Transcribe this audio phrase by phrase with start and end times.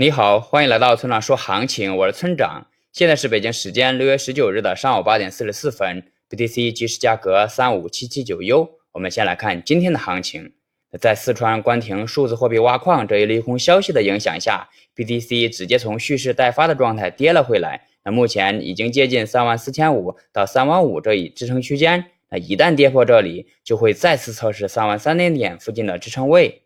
[0.00, 2.68] 你好，欢迎来到村长说行情，我是村长。
[2.90, 8.66] 现在是北京时间六月十九日的上午八点四十四分，BTC 即时价格三五七七九 U。
[8.92, 10.54] 我们先来看今天的行情。
[10.98, 17.86] 在四川关停数字货币挖矿这一利空消息的影响下，BTC 直接从蓄势待发的状态跌了回来。
[18.02, 22.06] 那目前已经接近三万四千五到三万五这一支撑区间。
[22.30, 26.62] 那一旦跌破这里，就会再次测试三万三千点附近的支撑位。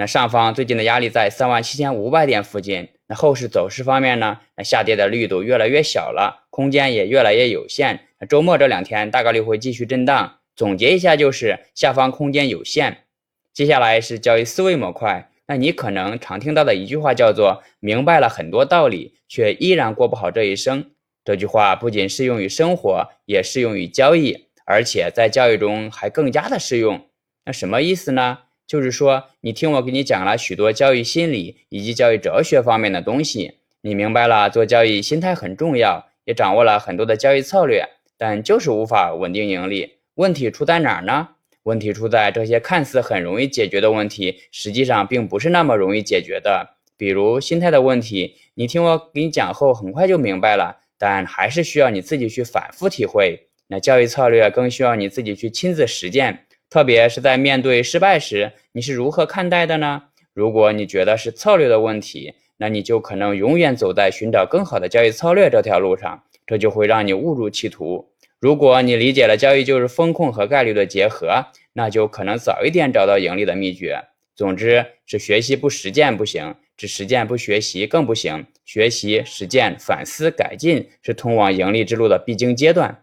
[0.00, 2.88] 那上方最近的压力在三万七千五百点附近。
[3.06, 4.40] 那后市走势方面呢？
[4.56, 8.00] 那下跌的力度越来越小了，空间也越来越有限。
[8.26, 10.38] 周末这两天大概率会继续震荡。
[10.56, 13.04] 总结一下就是下方空间有限。
[13.52, 15.28] 接下来是交易思维模块。
[15.48, 20.92] 那你可能常听到的一句话叫做“明白了很多道理，却依然过不好这一生”。
[21.26, 27.06] 这句话不仅适用于生活，也适用于交易，而且在交易中还更加的适用。
[27.44, 28.38] 那什么意思呢？
[28.70, 37.84] 就是说，你听我给你讲了许多交易心理以及交易哲学方面的东西，你明白了做交易心态很重要，也掌握了很多的交易策略，
[38.16, 39.94] 但就是无法稳定盈利。
[40.14, 41.30] 问题出在哪儿呢？
[41.64, 46.76] 问题出在这些看似很容易解决的问题，实际上并不是那么容易解决的。
[46.96, 53.48] 比如心态的问题，你听我给你讲后很快就明白了，但还是需要你自己去反复体会。
[53.66, 56.46] 那交易策略更需要你自己去亲自实践。
[56.70, 60.04] 特别是在面对失败时，你是如何看待的呢？
[60.32, 68.12] 如果你觉得是策略的问题，那你就可能永远走在寻找更好的交易策略这条路上，这就会让你误入歧途。
[68.38, 74.00] 如果你理解了交易就是风控和概率的结合，那就可能早一点找到盈利的秘诀。
[74.36, 78.46] 总之，只学习不实践不行，只实践不学习更不行。
[78.64, 83.02] 学习、实践、反思、改进是通往盈利之路的必经阶段。